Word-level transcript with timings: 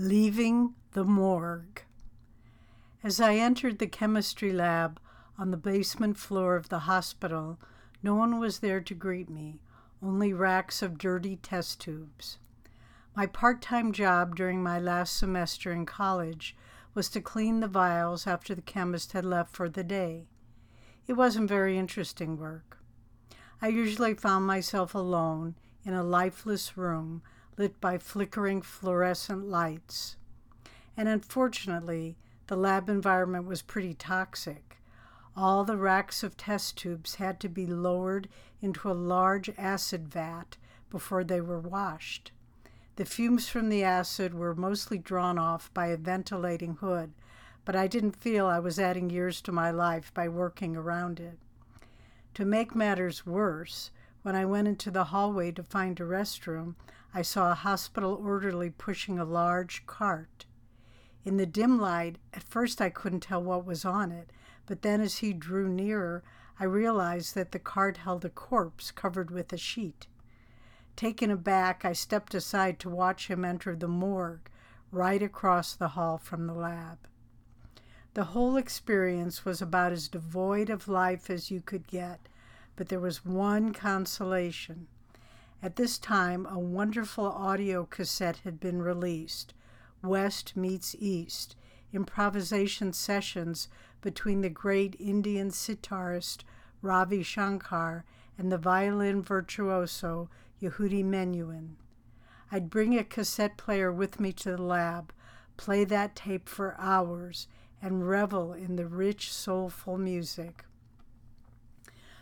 Leaving 0.00 0.74
the 0.92 1.02
Morgue. 1.02 1.82
As 3.02 3.20
I 3.20 3.34
entered 3.34 3.80
the 3.80 3.88
chemistry 3.88 4.52
lab 4.52 5.00
on 5.36 5.50
the 5.50 5.56
basement 5.56 6.16
floor 6.16 6.54
of 6.54 6.68
the 6.68 6.86
hospital, 6.86 7.58
no 8.00 8.14
one 8.14 8.38
was 8.38 8.60
there 8.60 8.80
to 8.80 8.94
greet 8.94 9.28
me, 9.28 9.58
only 10.00 10.32
racks 10.32 10.82
of 10.82 10.98
dirty 10.98 11.34
test 11.34 11.80
tubes. 11.80 12.38
My 13.16 13.26
part 13.26 13.60
time 13.60 13.90
job 13.90 14.36
during 14.36 14.62
my 14.62 14.78
last 14.78 15.18
semester 15.18 15.72
in 15.72 15.84
college 15.84 16.56
was 16.94 17.08
to 17.08 17.20
clean 17.20 17.58
the 17.58 17.66
vials 17.66 18.24
after 18.24 18.54
the 18.54 18.62
chemist 18.62 19.14
had 19.14 19.24
left 19.24 19.52
for 19.52 19.68
the 19.68 19.82
day. 19.82 20.28
It 21.08 21.14
wasn't 21.14 21.48
very 21.48 21.76
interesting 21.76 22.38
work. 22.38 22.78
I 23.60 23.66
usually 23.66 24.14
found 24.14 24.46
myself 24.46 24.94
alone 24.94 25.56
in 25.84 25.92
a 25.92 26.04
lifeless 26.04 26.76
room 26.76 27.20
lit 27.58 27.80
by 27.80 27.98
flickering 27.98 28.62
fluorescent 28.62 29.48
lights. 29.48 30.16
And 30.96 31.08
unfortunately, 31.08 32.16
the 32.46 32.56
lab 32.56 32.88
environment 32.88 33.46
was 33.46 33.60
pretty 33.60 33.94
toxic. 33.94 34.78
All 35.36 35.64
the 35.64 35.76
racks 35.76 36.22
of 36.22 36.36
test 36.36 36.78
tubes 36.78 37.16
had 37.16 37.38
to 37.40 37.48
be 37.48 37.66
lowered 37.66 38.28
into 38.62 38.90
a 38.90 38.92
large 38.92 39.50
acid 39.58 40.08
vat 40.08 40.56
before 40.90 41.22
they 41.22 41.40
were 41.40 41.60
washed. 41.60 42.32
The 42.96 43.04
fumes 43.04 43.48
from 43.48 43.68
the 43.68 43.84
acid 43.84 44.34
were 44.34 44.54
mostly 44.54 44.98
drawn 44.98 45.38
off 45.38 45.72
by 45.72 45.86
a 45.88 45.96
ventilating 45.96 46.76
hood, 46.76 47.12
but 47.64 47.76
I 47.76 47.86
didn't 47.86 48.16
feel 48.16 48.46
I 48.46 48.58
was 48.58 48.80
adding 48.80 49.10
years 49.10 49.40
to 49.42 49.52
my 49.52 49.70
life 49.70 50.12
by 50.14 50.28
working 50.28 50.76
around 50.76 51.20
it. 51.20 51.38
To 52.34 52.44
make 52.44 52.74
matters 52.74 53.26
worse, 53.26 53.90
when 54.22 54.34
I 54.34 54.44
went 54.44 54.66
into 54.66 54.90
the 54.90 55.04
hallway 55.04 55.52
to 55.52 55.62
find 55.62 56.00
a 56.00 56.04
restroom, 56.04 56.74
I 57.14 57.22
saw 57.22 57.50
a 57.50 57.54
hospital 57.54 58.14
orderly 58.14 58.70
pushing 58.70 59.18
a 59.18 59.24
large 59.24 59.86
cart. 59.86 60.46
In 61.24 61.36
the 61.36 61.46
dim 61.46 61.78
light, 61.78 62.18
at 62.32 62.42
first 62.42 62.80
I 62.80 62.90
couldn't 62.90 63.20
tell 63.20 63.42
what 63.42 63.64
was 63.64 63.84
on 63.84 64.12
it, 64.12 64.30
but 64.66 64.82
then 64.82 65.00
as 65.00 65.18
he 65.18 65.32
drew 65.32 65.68
nearer, 65.68 66.22
I 66.60 66.64
realized 66.64 67.34
that 67.34 67.52
the 67.52 67.58
cart 67.58 67.98
held 67.98 68.24
a 68.24 68.30
corpse 68.30 68.90
covered 68.90 69.30
with 69.30 69.52
a 69.52 69.56
sheet. 69.56 70.06
Taken 70.96 71.30
aback, 71.30 71.84
I 71.84 71.92
stepped 71.92 72.34
aside 72.34 72.78
to 72.80 72.90
watch 72.90 73.28
him 73.28 73.44
enter 73.44 73.76
the 73.76 73.88
morgue 73.88 74.50
right 74.90 75.22
across 75.22 75.74
the 75.74 75.88
hall 75.88 76.18
from 76.18 76.46
the 76.46 76.54
lab. 76.54 76.98
The 78.14 78.24
whole 78.24 78.56
experience 78.56 79.44
was 79.44 79.62
about 79.62 79.92
as 79.92 80.08
devoid 80.08 80.70
of 80.70 80.88
life 80.88 81.30
as 81.30 81.50
you 81.50 81.60
could 81.60 81.86
get, 81.86 82.28
but 82.74 82.88
there 82.88 83.00
was 83.00 83.24
one 83.24 83.72
consolation. 83.72 84.88
At 85.60 85.74
this 85.74 85.98
time, 85.98 86.46
a 86.46 86.58
wonderful 86.58 87.26
audio 87.26 87.84
cassette 87.84 88.38
had 88.44 88.60
been 88.60 88.80
released 88.80 89.54
West 90.02 90.56
Meets 90.56 90.94
East 90.98 91.56
improvisation 91.92 92.92
sessions 92.92 93.68
between 94.00 94.42
the 94.42 94.50
great 94.50 94.94
Indian 95.00 95.50
sitarist 95.50 96.44
Ravi 96.80 97.22
Shankar 97.24 98.04
and 98.36 98.52
the 98.52 98.58
violin 98.58 99.20
virtuoso 99.20 100.30
Yehudi 100.62 101.04
Menuhin. 101.04 101.74
I'd 102.52 102.70
bring 102.70 102.96
a 102.96 103.02
cassette 103.02 103.56
player 103.56 103.92
with 103.92 104.20
me 104.20 104.32
to 104.34 104.52
the 104.52 104.62
lab, 104.62 105.12
play 105.56 105.84
that 105.84 106.14
tape 106.14 106.48
for 106.48 106.76
hours, 106.78 107.48
and 107.82 108.08
revel 108.08 108.52
in 108.52 108.76
the 108.76 108.86
rich, 108.86 109.32
soulful 109.32 109.98
music. 109.98 110.64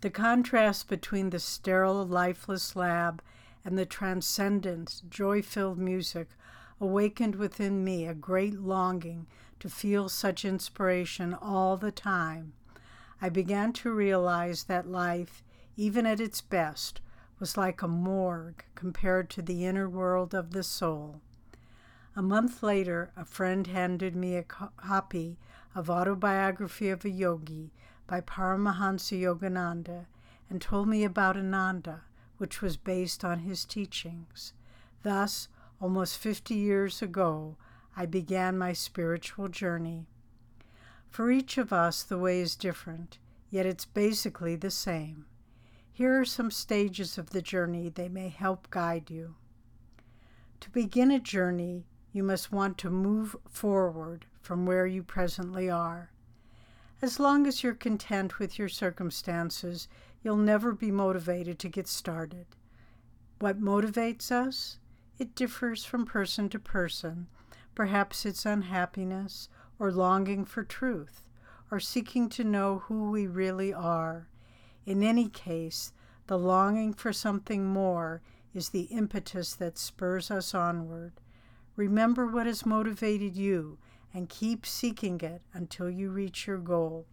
The 0.00 0.10
contrast 0.10 0.88
between 0.88 1.30
the 1.30 1.40
sterile, 1.40 2.06
lifeless 2.06 2.76
lab 2.76 3.20
and 3.64 3.76
the 3.76 3.86
transcendent, 3.86 5.02
joy 5.10 5.42
filled 5.42 5.78
music 5.78 6.28
awakened 6.80 7.34
within 7.34 7.82
me 7.82 8.06
a 8.06 8.14
great 8.14 8.60
longing 8.60 9.26
to 9.58 9.68
feel 9.68 10.08
such 10.08 10.44
inspiration 10.44 11.34
all 11.34 11.76
the 11.76 11.90
time. 11.90 12.52
I 13.20 13.28
began 13.28 13.72
to 13.74 13.92
realize 13.92 14.64
that 14.64 14.88
life, 14.88 15.42
even 15.76 16.06
at 16.06 16.20
its 16.20 16.40
best, 16.40 17.00
was 17.40 17.56
like 17.56 17.82
a 17.82 17.88
morgue 17.88 18.62
compared 18.76 19.28
to 19.30 19.42
the 19.42 19.66
inner 19.66 19.88
world 19.88 20.32
of 20.32 20.52
the 20.52 20.62
soul. 20.62 21.20
A 22.14 22.22
month 22.22 22.62
later, 22.62 23.10
a 23.16 23.24
friend 23.24 23.66
handed 23.66 24.14
me 24.14 24.36
a 24.36 24.44
copy 24.44 25.38
of 25.74 25.90
Autobiography 25.90 26.88
of 26.88 27.04
a 27.04 27.10
Yogi 27.10 27.72
by 28.08 28.20
Paramahansa 28.22 29.20
Yogananda 29.20 30.06
and 30.50 30.60
told 30.60 30.88
me 30.88 31.04
about 31.04 31.36
Ananda, 31.36 32.02
which 32.38 32.60
was 32.60 32.76
based 32.76 33.24
on 33.24 33.40
his 33.40 33.64
teachings. 33.64 34.54
Thus, 35.02 35.48
almost 35.80 36.18
50 36.18 36.54
years 36.54 37.02
ago, 37.02 37.56
I 37.96 38.06
began 38.06 38.58
my 38.58 38.72
spiritual 38.72 39.48
journey. 39.48 40.08
For 41.10 41.30
each 41.30 41.58
of 41.58 41.72
us, 41.72 42.02
the 42.02 42.18
way 42.18 42.40
is 42.40 42.56
different, 42.56 43.18
yet 43.50 43.66
it's 43.66 43.84
basically 43.84 44.56
the 44.56 44.70
same. 44.70 45.26
Here 45.92 46.18
are 46.18 46.24
some 46.24 46.50
stages 46.50 47.18
of 47.18 47.30
the 47.30 47.42
journey, 47.42 47.88
they 47.88 48.08
may 48.08 48.28
help 48.28 48.70
guide 48.70 49.10
you. 49.10 49.34
To 50.60 50.70
begin 50.70 51.10
a 51.10 51.18
journey, 51.18 51.86
you 52.12 52.22
must 52.22 52.52
want 52.52 52.78
to 52.78 52.90
move 52.90 53.36
forward 53.48 54.26
from 54.40 54.64
where 54.64 54.86
you 54.86 55.02
presently 55.02 55.68
are. 55.68 56.10
As 57.00 57.20
long 57.20 57.46
as 57.46 57.62
you're 57.62 57.74
content 57.74 58.40
with 58.40 58.58
your 58.58 58.68
circumstances, 58.68 59.86
you'll 60.22 60.36
never 60.36 60.72
be 60.72 60.90
motivated 60.90 61.58
to 61.60 61.68
get 61.68 61.86
started. 61.86 62.46
What 63.38 63.60
motivates 63.60 64.32
us? 64.32 64.78
It 65.16 65.36
differs 65.36 65.84
from 65.84 66.04
person 66.04 66.48
to 66.48 66.58
person. 66.58 67.28
Perhaps 67.76 68.26
it's 68.26 68.44
unhappiness, 68.44 69.48
or 69.78 69.92
longing 69.92 70.44
for 70.44 70.64
truth, 70.64 71.28
or 71.70 71.78
seeking 71.78 72.28
to 72.30 72.42
know 72.42 72.80
who 72.80 73.10
we 73.10 73.28
really 73.28 73.72
are. 73.72 74.28
In 74.84 75.04
any 75.04 75.28
case, 75.28 75.92
the 76.26 76.38
longing 76.38 76.92
for 76.92 77.12
something 77.12 77.64
more 77.64 78.22
is 78.54 78.70
the 78.70 78.88
impetus 78.90 79.54
that 79.54 79.78
spurs 79.78 80.32
us 80.32 80.52
onward. 80.52 81.12
Remember 81.76 82.26
what 82.26 82.46
has 82.46 82.66
motivated 82.66 83.36
you 83.36 83.78
and 84.14 84.28
keep 84.28 84.64
seeking 84.64 85.20
it 85.20 85.42
until 85.52 85.90
you 85.90 86.10
reach 86.10 86.46
your 86.46 86.58
goal. 86.58 87.06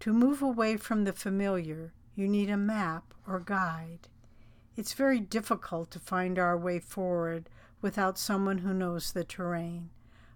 To 0.00 0.12
move 0.12 0.42
away 0.42 0.76
from 0.76 1.04
the 1.04 1.12
familiar, 1.12 1.92
you 2.14 2.26
need 2.28 2.50
a 2.50 2.56
map 2.56 3.14
or 3.26 3.40
guide. 3.40 4.08
It's 4.76 4.92
very 4.94 5.20
difficult 5.20 5.90
to 5.90 5.98
find 5.98 6.38
our 6.38 6.56
way 6.56 6.78
forward 6.78 7.48
without 7.82 8.18
someone 8.18 8.58
who 8.58 8.72
knows 8.72 9.12
the 9.12 9.24
terrain. 9.24 9.90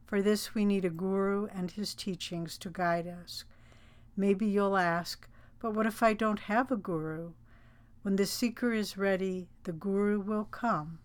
For 0.06 0.20
this, 0.20 0.54
we 0.54 0.64
need 0.64 0.84
a 0.84 0.90
guru 0.90 1.46
and 1.46 1.70
his 1.70 1.94
teachings 1.94 2.58
to 2.58 2.70
guide 2.70 3.06
us. 3.06 3.44
Maybe 4.16 4.46
you'll 4.46 4.76
ask, 4.76 5.26
but 5.60 5.74
what 5.74 5.86
if 5.86 6.02
I 6.02 6.12
don't 6.12 6.40
have 6.40 6.70
a 6.70 6.76
guru? 6.76 7.32
When 8.02 8.16
the 8.16 8.26
seeker 8.26 8.72
is 8.72 8.98
ready, 8.98 9.48
the 9.62 9.72
guru 9.72 10.20
will 10.20 10.44
come. 10.44 10.98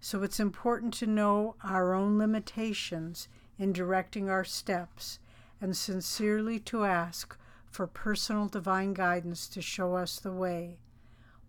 So 0.00 0.22
it's 0.22 0.38
important 0.38 0.92
to 0.94 1.06
know 1.06 1.54
our 1.64 1.94
own 1.94 2.18
limitations 2.18 3.28
in 3.58 3.72
directing 3.72 4.28
our 4.28 4.44
steps 4.44 5.18
and 5.60 5.76
sincerely 5.76 6.58
to 6.58 6.84
ask 6.84 7.36
for 7.70 7.86
personal 7.86 8.48
divine 8.48 8.92
guidance 8.92 9.48
to 9.48 9.62
show 9.62 9.94
us 9.94 10.18
the 10.18 10.32
way. 10.32 10.78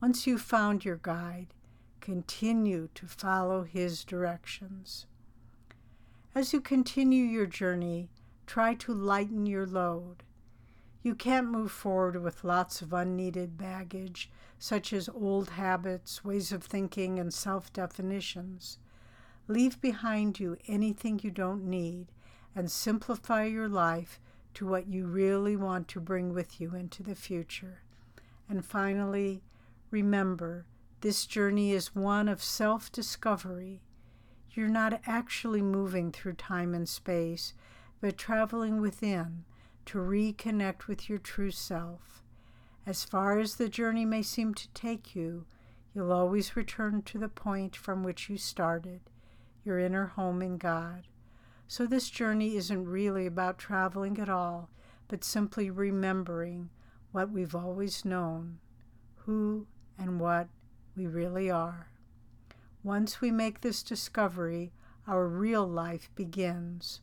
Once 0.02 0.28
you've 0.28 0.42
found 0.42 0.86
your 0.86 1.00
guide, 1.02 1.48
continue 2.00 2.90
to 2.94 3.08
follow 3.08 3.64
his 3.64 4.04
directions. 4.04 5.06
As 6.36 6.52
you 6.52 6.62
continue 6.62 7.24
your 7.24 7.46
journey, 7.46 8.10
try 8.46 8.74
to 8.76 8.94
lighten 8.94 9.46
your 9.46 9.66
load. 9.66 10.24
You 11.02 11.16
can't 11.16 11.48
move 11.52 11.72
forward 11.72 12.22
with 12.22 12.44
lots 12.44 12.82
of 12.82 12.94
unneeded 12.94 13.58
baggage, 13.58 14.32
such 14.58 14.94
as 14.94 15.10
old 15.10 15.52
habits, 15.52 16.24
ways 16.24 16.52
of 16.52 16.64
thinking, 16.64 17.20
and 17.20 17.34
self 17.34 17.72
definitions. 17.74 18.78
Leave 19.48 19.82
behind 19.82 20.40
you 20.40 20.58
anything 20.68 21.20
you 21.22 21.30
don't 21.30 21.66
need 21.66 22.08
and 22.56 22.72
simplify 22.72 23.44
your 23.44 23.68
life 23.68 24.20
to 24.54 24.66
what 24.66 24.88
you 24.88 25.06
really 25.06 25.56
want 25.58 25.88
to 25.90 26.00
bring 26.00 26.34
with 26.34 26.62
you 26.62 26.74
into 26.76 27.04
the 27.04 27.16
future. 27.16 27.82
And 28.48 28.66
finally, 28.66 29.44
remember 29.92 30.66
this 31.02 31.26
journey 31.26 31.74
is 31.74 31.94
one 31.94 32.30
of 32.30 32.42
self 32.42 32.90
discovery. 32.92 33.82
You're 34.52 34.70
not 34.70 35.02
actually 35.06 35.62
moving 35.62 36.12
through 36.12 36.34
time 36.34 36.74
and 36.74 36.88
space, 36.88 37.54
but 38.00 38.18
traveling 38.18 38.80
within 38.80 39.44
to 39.88 39.98
reconnect 39.98 40.88
with 40.88 41.10
your 41.10 41.18
true 41.18 41.52
self. 41.52 42.24
As 42.86 43.04
far 43.04 43.40
as 43.40 43.56
the 43.56 43.68
journey 43.68 44.06
may 44.06 44.22
seem 44.22 44.54
to 44.54 44.70
take 44.70 45.16
you, 45.16 45.46
you'll 45.94 46.14
always 46.14 46.56
return 46.56 47.02
to 47.04 47.18
the 47.18 47.30
point 47.30 47.76
from 47.76 48.04
which 48.04 48.30
you 48.30 48.38
started 48.38 49.02
your 49.64 49.80
inner 49.80 50.08
home 50.08 50.42
in 50.42 50.58
God. 50.58 51.08
So, 51.68 51.86
this 51.86 52.10
journey 52.10 52.56
isn't 52.56 52.86
really 52.86 53.26
about 53.26 53.58
traveling 53.58 54.20
at 54.20 54.30
all, 54.30 54.70
but 55.08 55.24
simply 55.24 55.70
remembering 55.70 56.70
what 57.12 57.32
we've 57.32 57.56
always 57.56 58.04
known, 58.04 58.60
who 59.26 59.68
and 59.98 60.20
what 60.20 60.48
we 60.96 61.08
really 61.08 61.50
are. 61.50 61.88
Once 62.84 63.22
we 63.22 63.32
make 63.32 63.62
this 63.62 63.82
discovery, 63.82 64.74
our 65.08 65.28
real 65.28 65.66
life 65.66 66.10
begins, 66.16 67.02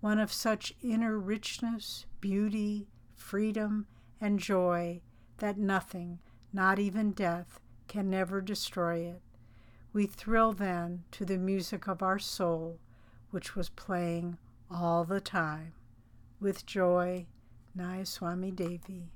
one 0.00 0.18
of 0.18 0.32
such 0.32 0.74
inner 0.82 1.18
richness, 1.18 2.06
beauty, 2.20 2.88
freedom, 3.14 3.86
and 4.20 4.38
joy 4.38 5.00
that 5.38 5.58
nothing, 5.58 6.18
not 6.52 6.78
even 6.78 7.12
death, 7.12 7.60
can 7.88 8.10
never 8.10 8.40
destroy 8.40 8.98
it. 8.98 9.22
We 9.94 10.06
thrill 10.06 10.52
then 10.52 11.04
to 11.10 11.26
the 11.26 11.36
music 11.36 11.86
of 11.86 12.02
our 12.02 12.18
soul, 12.18 12.78
which 13.30 13.54
was 13.54 13.68
playing 13.68 14.38
all 14.70 15.04
the 15.04 15.20
time. 15.20 15.74
With 16.40 16.64
joy, 16.64 17.26
Nayaswami 17.76 18.56
Devi. 18.56 19.10